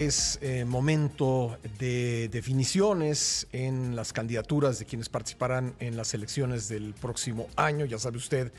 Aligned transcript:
Es 0.00 0.38
eh, 0.40 0.64
momento 0.64 1.58
de 1.78 2.30
definiciones 2.30 3.46
en 3.52 3.94
las 3.94 4.14
candidaturas 4.14 4.78
de 4.78 4.86
quienes 4.86 5.10
participarán 5.10 5.74
en 5.78 5.94
las 5.94 6.14
elecciones 6.14 6.70
del 6.70 6.94
próximo 6.94 7.48
año. 7.54 7.84
Ya 7.84 7.98
sabe 7.98 8.16
usted, 8.16 8.50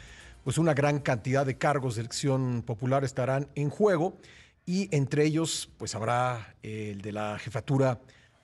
pues 0.44 0.60
una 0.60 0.76
gran 0.76 1.00
cantidad 1.00 1.44
de 1.44 1.58
cargos 1.58 1.96
de 1.96 2.02
elección 2.02 2.62
popular 2.62 3.04
estarán 3.04 3.48
en 3.56 3.72
juego 3.72 4.20
y 4.68 4.88
entre 4.96 5.26
ellos 5.26 5.72
pues 5.80 5.96
habrá 5.96 6.54
eh, 6.62 6.92
el 6.92 7.02
de 7.02 7.12
la 7.12 7.40
jefatura 7.40 8.00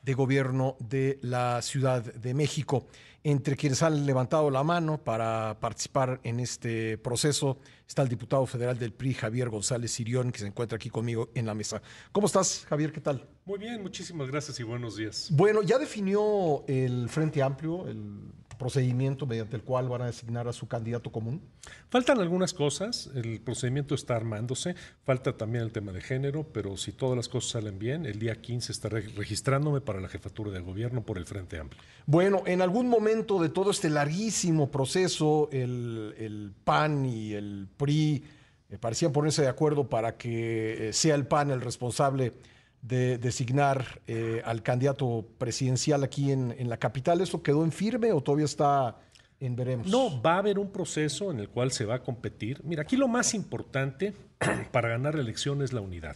de 0.07 0.13
gobierno 0.13 0.77
de 0.79 1.19
la 1.21 1.61
Ciudad 1.61 2.01
de 2.01 2.33
México. 2.33 2.87
Entre 3.25 3.57
quienes 3.57 3.83
han 3.83 4.05
levantado 4.05 4.49
la 4.49 4.63
mano 4.63 5.03
para 5.03 5.59
participar 5.59 6.21
en 6.23 6.39
este 6.39 6.97
proceso 6.97 7.57
está 7.85 8.03
el 8.03 8.07
diputado 8.07 8.45
federal 8.45 8.79
del 8.79 8.93
PRI, 8.93 9.15
Javier 9.15 9.49
González 9.49 9.91
Sirión, 9.91 10.31
que 10.31 10.39
se 10.39 10.47
encuentra 10.47 10.77
aquí 10.77 10.89
conmigo 10.89 11.29
en 11.35 11.45
la 11.45 11.53
mesa. 11.53 11.81
¿Cómo 12.13 12.27
estás, 12.27 12.65
Javier? 12.69 12.93
¿Qué 12.93 13.01
tal? 13.01 13.27
Muy 13.43 13.59
bien, 13.59 13.81
muchísimas 13.81 14.29
gracias 14.29 14.57
y 14.61 14.63
buenos 14.63 14.95
días. 14.95 15.27
Bueno, 15.29 15.61
ya 15.61 15.77
definió 15.77 16.63
el 16.67 17.09
Frente 17.09 17.43
Amplio, 17.43 17.85
el 17.85 18.31
procedimiento 18.57 19.25
mediante 19.25 19.55
el 19.55 19.63
cual 19.63 19.87
van 19.87 20.01
a 20.01 20.05
designar 20.07 20.47
a 20.47 20.53
su 20.53 20.67
candidato 20.67 21.11
común? 21.11 21.41
Faltan 21.89 22.19
algunas 22.19 22.53
cosas, 22.53 23.09
el 23.15 23.39
procedimiento 23.41 23.95
está 23.95 24.15
armándose, 24.15 24.75
falta 25.05 25.37
también 25.37 25.63
el 25.63 25.71
tema 25.71 25.91
de 25.91 26.01
género, 26.01 26.43
pero 26.51 26.77
si 26.77 26.91
todas 26.91 27.15
las 27.15 27.29
cosas 27.29 27.51
salen 27.51 27.79
bien, 27.79 28.05
el 28.05 28.19
día 28.19 28.41
15 28.41 28.71
estaré 28.71 29.01
registrándome 29.01 29.81
para 29.81 30.01
la 30.01 30.09
jefatura 30.09 30.51
de 30.51 30.59
gobierno 30.59 31.03
por 31.03 31.17
el 31.17 31.25
Frente 31.25 31.59
Amplio. 31.59 31.81
Bueno, 32.05 32.43
en 32.45 32.61
algún 32.61 32.87
momento 32.89 33.41
de 33.41 33.49
todo 33.49 33.71
este 33.71 33.89
larguísimo 33.89 34.69
proceso, 34.71 35.49
el, 35.51 36.53
PAN 36.63 37.05
y 37.05 37.33
el 37.33 37.67
PRI 37.77 38.23
eh, 38.69 38.77
parecían 38.77 39.11
ponerse 39.11 39.41
de 39.41 39.47
acuerdo 39.47 39.89
para 39.89 40.17
que 40.17 40.89
eh, 40.89 40.93
sea 40.93 41.15
el 41.15 41.27
PAN 41.27 41.51
el 41.51 41.61
responsable 41.61 42.33
de 42.81 43.17
designar 43.17 44.01
eh, 44.07 44.41
al 44.45 44.63
candidato 44.63 45.27
presidencial 45.37 46.03
aquí 46.03 46.31
en, 46.31 46.55
en, 46.57 46.69
la 46.69 46.77
capital. 46.77 47.21
¿Eso 47.21 47.41
quedó 47.41 47.63
en 47.63 47.71
firme 47.71 48.11
o 48.11 48.21
todavía 48.21 48.45
está 48.45 48.97
en 49.39 49.55
veremos? 49.55 49.87
No, 49.87 50.21
va 50.21 50.35
a 50.35 50.37
haber 50.39 50.59
un 50.59 50.71
proceso 50.71 51.31
en 51.31 51.39
el 51.39 51.49
cual 51.49 51.71
se 51.71 51.85
va 51.85 51.95
a 51.95 52.03
competir. 52.03 52.61
Mira, 52.63 52.83
aquí 52.83 52.95
lo 52.95 53.07
más 53.07 53.33
importante 53.33 54.13
para 54.71 54.89
ganar 54.89 55.15
la 55.15 55.21
elección 55.21 55.61
es 55.61 55.73
la 55.73 55.81
unidad. 55.81 56.15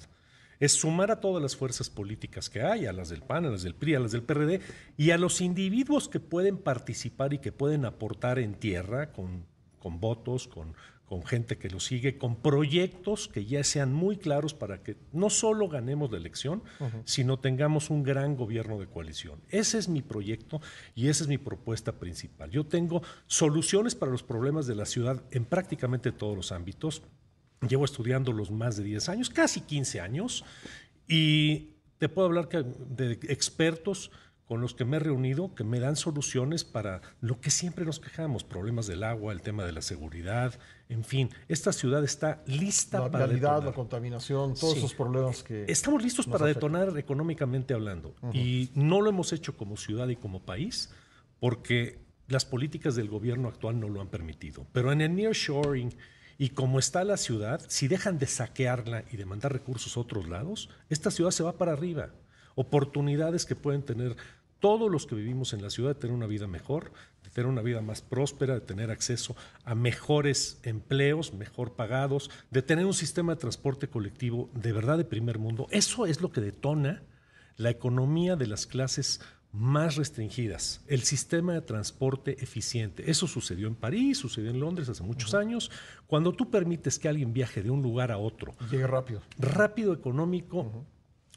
Es 0.59 0.73
sumar 0.73 1.09
a 1.09 1.19
todas 1.19 1.41
las 1.41 1.55
fuerzas 1.55 1.89
políticas 1.89 2.47
que 2.47 2.61
hay, 2.61 2.85
a 2.85 2.93
las 2.93 3.09
del 3.09 3.23
PAN, 3.23 3.45
a 3.45 3.49
las 3.49 3.63
del 3.63 3.73
PRI, 3.73 3.95
a 3.95 3.99
las 3.99 4.11
del 4.11 4.21
PRD, 4.21 4.61
y 4.95 5.09
a 5.09 5.17
los 5.17 5.41
individuos 5.41 6.07
que 6.07 6.19
pueden 6.19 6.57
participar 6.57 7.33
y 7.33 7.39
que 7.39 7.51
pueden 7.51 7.83
aportar 7.83 8.37
en 8.37 8.53
tierra 8.53 9.11
con, 9.11 9.45
con 9.81 9.99
votos, 9.99 10.47
con, 10.47 10.75
con 11.11 11.25
gente 11.25 11.57
que 11.57 11.69
lo 11.69 11.81
sigue, 11.81 12.17
con 12.17 12.37
proyectos 12.37 13.27
que 13.27 13.43
ya 13.43 13.65
sean 13.65 13.91
muy 13.91 14.15
claros 14.15 14.53
para 14.53 14.81
que 14.81 14.95
no 15.11 15.29
solo 15.29 15.67
ganemos 15.67 16.09
la 16.09 16.17
elección, 16.17 16.63
sino 17.03 17.37
tengamos 17.37 17.89
un 17.89 18.01
gran 18.01 18.37
gobierno 18.37 18.79
de 18.79 18.87
coalición. 18.87 19.41
Ese 19.49 19.77
es 19.77 19.89
mi 19.89 20.01
proyecto 20.01 20.61
y 20.95 21.09
esa 21.09 21.25
es 21.25 21.27
mi 21.27 21.37
propuesta 21.37 21.99
principal. 21.99 22.49
Yo 22.49 22.65
tengo 22.65 23.01
soluciones 23.27 23.93
para 23.93 24.09
los 24.09 24.23
problemas 24.23 24.67
de 24.67 24.75
la 24.75 24.85
ciudad 24.85 25.21
en 25.31 25.43
prácticamente 25.43 26.13
todos 26.13 26.37
los 26.37 26.53
ámbitos. 26.53 27.01
Llevo 27.67 27.83
estudiando 27.83 28.31
los 28.31 28.49
más 28.49 28.77
de 28.77 28.83
10 28.83 29.09
años, 29.09 29.29
casi 29.29 29.59
15 29.59 29.99
años, 29.99 30.45
y 31.09 31.71
te 31.97 32.07
puedo 32.07 32.27
hablar 32.27 32.47
de 32.47 33.19
expertos 33.27 34.11
con 34.51 34.59
los 34.59 34.73
que 34.73 34.83
me 34.83 34.97
he 34.97 34.99
reunido 34.99 35.55
que 35.55 35.63
me 35.63 35.79
dan 35.79 35.95
soluciones 35.95 36.65
para 36.65 37.01
lo 37.21 37.39
que 37.39 37.49
siempre 37.49 37.85
nos 37.85 38.01
quejamos, 38.01 38.43
problemas 38.43 38.85
del 38.85 39.05
agua, 39.05 39.31
el 39.31 39.41
tema 39.41 39.63
de 39.63 39.71
la 39.71 39.81
seguridad, 39.81 40.59
en 40.89 41.05
fin, 41.05 41.29
esta 41.47 41.71
ciudad 41.71 42.03
está 42.03 42.43
lista 42.47 42.99
la 42.99 43.09
para 43.09 43.27
detonar. 43.27 43.63
la 43.63 43.71
contaminación, 43.71 44.55
todos 44.55 44.75
esos 44.75 44.93
problemas 44.93 45.41
que 45.41 45.63
estamos 45.69 46.03
listos 46.03 46.27
para 46.27 46.45
detonar 46.47 46.97
económicamente 46.97 47.73
hablando 47.73 48.13
y 48.33 48.71
no 48.75 48.99
lo 48.99 49.09
hemos 49.09 49.31
hecho 49.31 49.55
como 49.55 49.77
ciudad 49.77 50.09
y 50.09 50.17
como 50.17 50.41
país 50.41 50.89
porque 51.39 52.01
las 52.27 52.43
políticas 52.43 52.97
del 52.97 53.07
gobierno 53.07 53.47
actual 53.47 53.79
no 53.79 53.87
lo 53.87 54.01
han 54.01 54.09
permitido. 54.09 54.67
Pero 54.73 54.91
en 54.91 54.99
el 54.99 55.15
nearshoring 55.15 55.95
y 56.37 56.49
como 56.49 56.77
está 56.77 57.05
la 57.05 57.15
ciudad, 57.15 57.61
si 57.69 57.87
dejan 57.87 58.19
de 58.19 58.27
saquearla 58.27 59.05
y 59.13 59.15
de 59.15 59.25
mandar 59.25 59.53
recursos 59.53 59.95
a 59.95 60.01
otros 60.01 60.27
lados, 60.27 60.67
esta 60.89 61.09
ciudad 61.09 61.31
se 61.31 61.43
va 61.43 61.57
para 61.57 61.71
arriba. 61.71 62.09
Oportunidades 62.55 63.45
que 63.45 63.55
pueden 63.55 63.83
tener 63.83 64.17
todos 64.61 64.89
los 64.89 65.05
que 65.05 65.15
vivimos 65.15 65.51
en 65.53 65.61
la 65.61 65.69
ciudad 65.69 65.89
de 65.89 65.99
tener 65.99 66.15
una 66.15 66.27
vida 66.27 66.47
mejor, 66.47 66.93
de 67.23 67.29
tener 67.31 67.47
una 67.47 67.61
vida 67.61 67.81
más 67.81 68.01
próspera, 68.01 68.53
de 68.53 68.61
tener 68.61 68.91
acceso 68.91 69.35
a 69.65 69.75
mejores 69.75 70.59
empleos, 70.63 71.33
mejor 71.33 71.73
pagados, 71.73 72.29
de 72.51 72.61
tener 72.61 72.85
un 72.85 72.93
sistema 72.93 73.33
de 73.33 73.41
transporte 73.41 73.89
colectivo 73.89 74.49
de 74.53 74.71
verdad 74.71 74.97
de 74.97 75.03
primer 75.03 75.39
mundo. 75.39 75.67
Eso 75.71 76.05
es 76.05 76.21
lo 76.21 76.31
que 76.31 76.39
detona 76.39 77.03
la 77.57 77.71
economía 77.71 78.35
de 78.37 78.47
las 78.47 78.67
clases 78.67 79.19
más 79.51 79.97
restringidas, 79.97 80.81
el 80.87 81.01
sistema 81.01 81.53
de 81.53 81.61
transporte 81.61 82.41
eficiente. 82.41 83.09
Eso 83.11 83.27
sucedió 83.27 83.67
en 83.67 83.75
París, 83.75 84.19
sucedió 84.19 84.51
en 84.51 84.59
Londres 84.59 84.87
hace 84.87 85.03
muchos 85.03 85.33
años. 85.33 85.71
Cuando 86.07 86.31
tú 86.31 86.49
permites 86.49 86.99
que 86.99 87.09
alguien 87.09 87.33
viaje 87.33 87.61
de 87.61 87.69
un 87.69 87.81
lugar 87.81 88.11
a 88.11 88.17
otro, 88.17 88.53
llegue 88.69 88.87
rápido. 88.87 89.21
Rápido, 89.37 89.91
económico, 89.91 90.85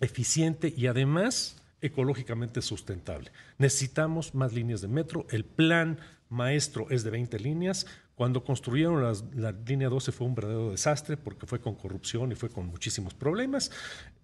eficiente 0.01 0.73
y 0.77 0.87
además 0.87 1.64
ecológicamente 1.85 2.63
sustentable. 2.63 3.31
Necesitamos 3.59 4.35
más 4.35 4.55
líneas 4.55 4.81
de 4.81 4.89
metro. 4.89 5.27
El 5.31 5.45
plan 5.45 5.99
maestro 6.31 6.87
es 6.89 7.05
de 7.05 7.11
20 7.11 7.39
líneas. 7.39 7.87
Cuando 8.15 8.43
construyeron 8.43 9.03
la 9.03 9.53
línea 9.53 9.89
12 9.89 10.13
fue 10.13 10.27
un 10.27 10.35
verdadero 10.35 10.71
desastre 10.71 11.17
porque 11.17 11.47
fue 11.47 11.61
con 11.61 11.75
corrupción 11.75 12.33
y 12.33 12.37
fue 12.37 12.49
con 12.49 12.67
muchísimos 12.67 13.13
problemas. 13.13 13.71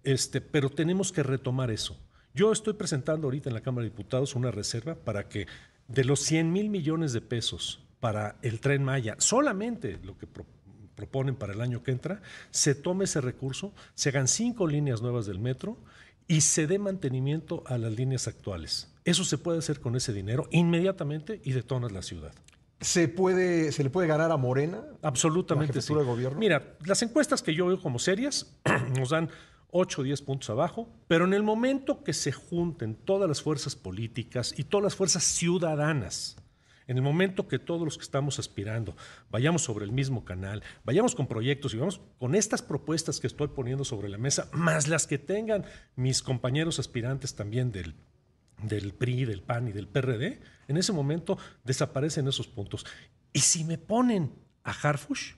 Este, 0.03 0.41
pero 0.41 0.69
tenemos 0.69 1.11
que 1.11 1.21
retomar 1.21 1.69
eso. 1.69 1.99
Yo 2.33 2.51
estoy 2.51 2.73
presentando 2.73 3.27
ahorita 3.27 3.49
en 3.49 3.55
la 3.55 3.61
Cámara 3.61 3.83
de 3.83 3.91
Diputados 3.91 4.35
una 4.35 4.49
reserva 4.49 4.95
para 4.95 5.29
que 5.29 5.45
de 5.87 6.03
los 6.03 6.21
100 6.21 6.51
mil 6.51 6.69
millones 6.69 7.13
de 7.13 7.21
pesos 7.21 7.83
para 7.99 8.37
el 8.41 8.59
tren 8.59 8.83
Maya, 8.83 9.15
solamente 9.19 9.99
lo 10.03 10.17
que 10.17 10.25
proponen 10.95 11.35
para 11.35 11.53
el 11.53 11.61
año 11.61 11.83
que 11.83 11.91
entra, 11.91 12.21
se 12.49 12.73
tome 12.73 13.03
ese 13.03 13.21
recurso, 13.21 13.73
se 13.93 14.09
hagan 14.09 14.27
cinco 14.27 14.65
líneas 14.65 15.01
nuevas 15.01 15.27
del 15.27 15.37
metro 15.37 15.77
y 16.31 16.39
se 16.39 16.65
dé 16.65 16.79
mantenimiento 16.79 17.61
a 17.65 17.77
las 17.77 17.91
líneas 17.91 18.25
actuales. 18.25 18.89
Eso 19.03 19.25
se 19.25 19.37
puede 19.37 19.59
hacer 19.59 19.81
con 19.81 19.97
ese 19.97 20.13
dinero 20.13 20.47
inmediatamente 20.51 21.41
y 21.43 21.51
detonas 21.51 21.91
la 21.91 22.01
ciudad. 22.01 22.33
¿Se, 22.79 23.09
puede, 23.09 23.73
¿Se 23.73 23.83
le 23.83 23.89
puede 23.89 24.07
ganar 24.07 24.31
a 24.31 24.37
Morena? 24.37 24.81
Absolutamente 25.01 25.81
sí. 25.81 25.93
De 25.93 26.03
gobierno? 26.05 26.39
Mira, 26.39 26.77
las 26.85 27.01
encuestas 27.01 27.41
que 27.41 27.53
yo 27.53 27.65
veo 27.65 27.81
como 27.81 27.99
serias 27.99 28.55
nos 28.97 29.09
dan 29.09 29.29
8 29.71 29.99
o 29.99 30.03
10 30.05 30.21
puntos 30.21 30.49
abajo, 30.49 30.87
pero 31.09 31.25
en 31.25 31.33
el 31.33 31.43
momento 31.43 32.01
que 32.01 32.13
se 32.13 32.31
junten 32.31 32.95
todas 32.95 33.27
las 33.27 33.41
fuerzas 33.41 33.75
políticas 33.75 34.53
y 34.55 34.63
todas 34.63 34.85
las 34.85 34.95
fuerzas 34.95 35.25
ciudadanas 35.25 36.37
en 36.87 36.97
el 36.97 37.03
momento 37.03 37.47
que 37.47 37.59
todos 37.59 37.83
los 37.83 37.97
que 37.97 38.03
estamos 38.03 38.39
aspirando 38.39 38.95
vayamos 39.29 39.63
sobre 39.63 39.85
el 39.85 39.91
mismo 39.91 40.25
canal, 40.25 40.63
vayamos 40.83 41.15
con 41.15 41.27
proyectos 41.27 41.73
y 41.73 41.77
vamos 41.77 42.01
con 42.19 42.35
estas 42.35 42.61
propuestas 42.61 43.19
que 43.19 43.27
estoy 43.27 43.49
poniendo 43.49 43.83
sobre 43.83 44.09
la 44.09 44.17
mesa, 44.17 44.49
más 44.53 44.87
las 44.87 45.07
que 45.07 45.17
tengan 45.17 45.65
mis 45.95 46.21
compañeros 46.21 46.79
aspirantes 46.79 47.35
también 47.35 47.71
del, 47.71 47.95
del 48.63 48.93
PRI, 48.93 49.25
del 49.25 49.41
PAN 49.41 49.67
y 49.67 49.71
del 49.71 49.87
PRD, 49.87 50.39
en 50.67 50.77
ese 50.77 50.93
momento 50.93 51.37
desaparecen 51.63 52.27
esos 52.27 52.47
puntos. 52.47 52.85
Y 53.33 53.39
si 53.39 53.63
me 53.63 53.77
ponen 53.77 54.33
a 54.63 54.71
Harfush, 54.71 55.33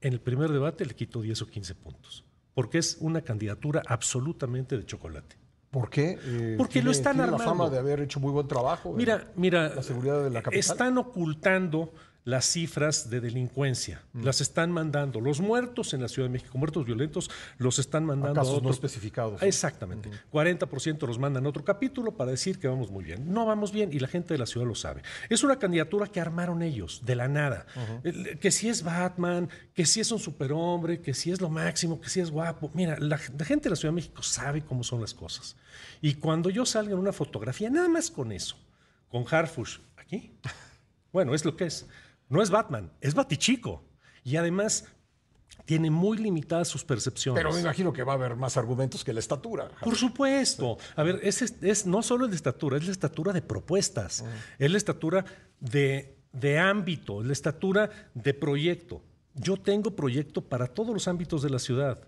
en 0.00 0.12
el 0.12 0.20
primer 0.20 0.50
debate 0.50 0.86
le 0.86 0.94
quito 0.94 1.20
10 1.20 1.42
o 1.42 1.46
15 1.46 1.74
puntos, 1.74 2.24
porque 2.54 2.78
es 2.78 2.96
una 3.00 3.22
candidatura 3.22 3.82
absolutamente 3.86 4.76
de 4.76 4.86
chocolate. 4.86 5.36
¿Por 5.70 5.88
qué? 5.88 6.18
Eh, 6.24 6.54
Porque 6.58 6.82
lo 6.82 6.90
están 6.90 7.20
armando. 7.20 7.38
la 7.38 7.44
fama 7.44 7.70
de 7.70 7.78
haber 7.78 8.00
hecho 8.00 8.18
muy 8.18 8.32
buen 8.32 8.48
trabajo. 8.48 8.92
Mira, 8.92 9.28
mira, 9.36 9.68
la 9.74 9.82
seguridad 9.82 10.22
de 10.24 10.30
la 10.30 10.42
capital. 10.42 10.58
Están 10.58 10.98
ocultando 10.98 11.92
las 12.24 12.44
cifras 12.46 13.10
de 13.10 13.20
delincuencia. 13.20 14.02
Mm. 14.12 14.24
Las 14.24 14.40
están 14.40 14.70
mandando. 14.70 15.20
Los 15.20 15.40
muertos 15.40 15.94
en 15.94 16.02
la 16.02 16.08
Ciudad 16.08 16.28
de 16.28 16.32
México, 16.32 16.56
muertos 16.58 16.84
violentos, 16.84 17.30
los 17.58 17.78
están 17.78 18.04
mandando 18.04 18.40
a, 18.40 18.44
casos 18.44 18.62
no 18.62 18.70
especificados. 18.70 19.42
Exactamente. 19.42 20.10
40% 20.32 21.06
los 21.06 21.18
mandan 21.18 21.46
a 21.46 21.48
otro 21.48 21.64
capítulo 21.64 22.16
para 22.16 22.30
decir 22.30 22.58
que 22.58 22.68
vamos 22.68 22.90
muy 22.90 23.04
bien. 23.04 23.32
No 23.32 23.46
vamos 23.46 23.72
bien 23.72 23.90
y 23.92 23.98
la 23.98 24.08
gente 24.08 24.34
de 24.34 24.38
la 24.38 24.46
ciudad 24.46 24.66
lo 24.66 24.74
sabe. 24.74 25.02
Es 25.28 25.42
una 25.42 25.58
candidatura 25.58 26.06
que 26.06 26.20
armaron 26.20 26.62
ellos, 26.62 27.02
de 27.04 27.16
la 27.16 27.28
nada. 27.28 27.66
Que 28.40 28.50
si 28.50 28.68
es 28.68 28.82
Batman, 28.82 29.48
que 29.74 29.86
si 29.86 30.00
es 30.00 30.12
un 30.12 30.18
superhombre, 30.18 31.00
que 31.00 31.14
si 31.14 31.30
es 31.30 31.40
lo 31.40 31.48
máximo, 31.48 32.00
que 32.00 32.08
si 32.08 32.20
es 32.20 32.30
guapo. 32.30 32.70
Mira, 32.74 32.98
la, 32.98 33.18
la 33.38 33.44
gente 33.44 33.64
de 33.64 33.70
la 33.70 33.76
Ciudad 33.76 33.92
de 33.92 33.96
México 33.96 34.22
sabe 34.22 34.62
cómo 34.62 34.84
son 34.84 35.00
las 35.00 35.14
cosas. 35.14 35.56
Y 36.02 36.14
cuando 36.14 36.50
yo 36.50 36.66
salga 36.66 36.92
en 36.92 36.98
una 36.98 37.12
fotografía, 37.12 37.70
nada 37.70 37.88
más 37.88 38.10
con 38.10 38.32
eso, 38.32 38.56
con 39.10 39.24
Harfush 39.28 39.78
aquí, 39.96 40.32
bueno, 41.12 41.34
es 41.34 41.44
lo 41.44 41.56
que 41.56 41.64
es 41.66 41.86
no 42.30 42.40
es 42.40 42.48
Batman, 42.48 42.90
es 43.02 43.14
Batichico. 43.14 43.82
Y 44.24 44.36
además 44.36 44.86
tiene 45.66 45.90
muy 45.90 46.16
limitadas 46.16 46.68
sus 46.68 46.84
percepciones. 46.84 47.42
Pero 47.42 47.52
me 47.52 47.60
imagino 47.60 47.92
que 47.92 48.04
va 48.04 48.12
a 48.12 48.16
haber 48.16 48.36
más 48.36 48.56
argumentos 48.56 49.04
que 49.04 49.12
la 49.12 49.20
estatura. 49.20 49.68
Por 49.82 49.96
supuesto. 49.96 50.78
A 50.96 51.02
ver, 51.02 51.20
es, 51.22 51.42
es, 51.42 51.86
no 51.86 52.02
solo 52.02 52.24
es 52.24 52.30
la 52.30 52.36
estatura, 52.36 52.76
es 52.78 52.86
la 52.86 52.92
estatura 52.92 53.32
de 53.32 53.42
propuestas, 53.42 54.24
es 54.58 54.70
la 54.70 54.78
estatura 54.78 55.24
de, 55.58 56.16
de 56.32 56.58
ámbito, 56.58 57.20
es 57.20 57.26
la 57.26 57.32
estatura 57.32 57.90
de 58.14 58.32
proyecto. 58.32 59.02
Yo 59.34 59.56
tengo 59.56 59.94
proyecto 59.96 60.40
para 60.40 60.68
todos 60.68 60.94
los 60.94 61.08
ámbitos 61.08 61.42
de 61.42 61.50
la 61.50 61.58
ciudad. 61.58 62.00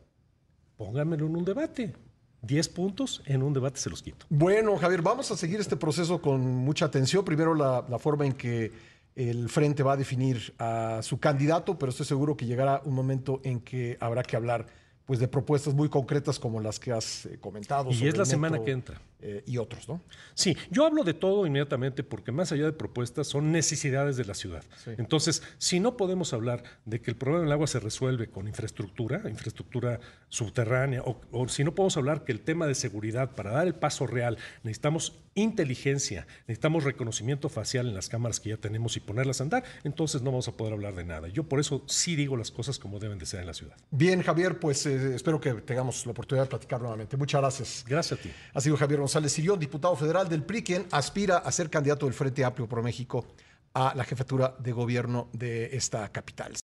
Pónganmelo 0.76 1.26
en 1.26 1.37
un 1.37 1.44
debate. 1.44 1.94
10 2.43 2.69
puntos 2.70 3.22
en 3.26 3.43
un 3.43 3.52
debate 3.52 3.78
se 3.78 3.88
los 3.88 4.02
quito. 4.02 4.26
Bueno, 4.28 4.76
Javier, 4.76 5.00
vamos 5.00 5.31
a 5.31 5.37
seguir 5.37 5.60
este 5.60 5.76
proceso 5.76 6.20
con 6.20 6.40
mucha 6.40 6.87
atención. 6.87 7.25
Primero 7.25 7.54
la, 7.54 7.84
la 7.88 7.99
forma 8.00 8.26
en 8.26 8.32
que 8.32 8.72
el 9.14 9.49
frente 9.49 9.82
va 9.82 9.93
a 9.93 9.97
definir 9.97 10.55
a 10.59 11.00
su 11.03 11.19
candidato, 11.19 11.79
pero 11.79 11.91
estoy 11.91 12.06
seguro 12.06 12.37
que 12.37 12.47
llegará 12.47 12.81
un 12.85 12.94
momento 12.94 13.41
en 13.44 13.61
que 13.61 13.97
habrá 14.00 14.23
que 14.23 14.37
hablar 14.37 14.67
pues 15.05 15.19
de 15.19 15.29
propuestas 15.29 15.75
muy 15.75 15.88
concretas 15.88 16.38
como 16.38 16.61
las 16.61 16.79
que 16.79 16.93
has 16.93 17.26
eh, 17.26 17.38
comentado. 17.41 17.91
Y 17.91 18.06
es 18.06 18.17
la 18.17 18.25
semana 18.25 18.62
que 18.62 18.70
entra. 18.70 19.00
Eh, 19.25 19.44
y 19.47 19.59
otros, 19.59 19.88
¿no? 19.88 20.03
Sí, 20.35 20.56
yo 20.69 20.85
hablo 20.85 21.05
de 21.05 21.14
todo 21.14 21.47
inmediatamente 21.47 22.03
porque 22.03 22.32
más 22.32 22.50
allá 22.50 22.64
de 22.64 22.73
propuestas 22.73 23.29
son 23.29 23.53
necesidades 23.53 24.17
de 24.17 24.25
la 24.25 24.35
ciudad. 24.35 24.64
Entonces, 24.99 25.44
si 25.59 25.79
no 25.79 25.97
podemos 25.97 26.32
hablar 26.32 26.64
de 26.87 27.00
que 27.00 27.12
el 27.12 27.17
problema 27.17 27.44
del 27.44 27.53
agua 27.53 27.69
se 27.69 27.79
resuelve 27.79 28.29
con 28.29 28.49
infraestructura, 28.49 29.23
infraestructura 29.29 30.00
subterránea, 30.29 31.05
o, 31.05 31.49
si 31.49 31.62
no 31.62 31.73
podemos 31.73 31.97
hablar 31.97 32.25
que 32.25 32.32
el 32.32 32.41
tema 32.41 32.67
de 32.67 32.75
seguridad, 32.75 33.31
para 33.31 33.53
dar 33.53 33.69
el 33.69 33.76
paso 33.76 34.09
real, 34.09 34.38
necesitamos 34.64 35.20
inteligencia, 35.34 36.26
necesitamos 36.46 36.84
reconocimiento 36.84 37.49
facial 37.49 37.88
en 37.88 37.94
las 37.94 38.08
cámaras 38.08 38.40
que 38.40 38.50
ya 38.50 38.56
tenemos 38.56 38.96
y 38.96 39.00
ponerlas 39.00 39.40
a 39.40 39.44
andar, 39.44 39.64
entonces 39.84 40.23
no 40.23 40.31
vamos 40.31 40.49
a 40.49 40.52
poder 40.52 40.73
hablar 40.75 40.94
de 40.94 41.05
nada. 41.05 41.29
Yo 41.29 41.44
por 41.44 41.61
eso 41.61 41.82
sí 41.87 42.17
digo 42.17 42.37
las 42.37 42.50
cosas 42.50 42.79
como 42.79 42.99
deben 42.99 43.19
de 43.19 43.26
ser 43.26 43.40
en 43.40 43.46
la 43.46 43.55
ciudad. 43.55 43.76
Bien, 43.90 44.23
Javier, 44.23 44.58
pues 44.58 44.87
eh, 44.87 45.14
espero 45.14 45.40
que 45.40 45.52
tengamos 45.55 46.05
la 46.06 46.12
oportunidad 46.12 46.44
de 46.44 46.50
platicar 46.50 46.81
nuevamente. 46.81 47.17
Muchas 47.17 47.40
gracias. 47.40 47.84
Gracias 47.87 48.19
a 48.19 48.23
ti. 48.23 48.31
Ha 48.55 48.61
sido 48.61 48.76
Javier 48.76 49.00
González 49.00 49.32
Sirión, 49.32 49.58
diputado 49.58 49.96
federal 49.96 50.29
del 50.29 50.43
PRI, 50.43 50.62
quien 50.62 50.87
aspira 50.90 51.38
a 51.38 51.52
ser 51.52 51.70
candidato 51.70 52.06
del 52.06 52.14
Frente 52.14 52.44
Amplio 52.44 52.69
por 52.69 52.82
México 52.82 53.26
a 53.75 53.94
la 53.94 54.05
jefatura 54.05 54.55
de 54.58 54.73
gobierno 54.73 55.28
de 55.32 55.75
esta 55.76 56.11
capital. 56.11 56.56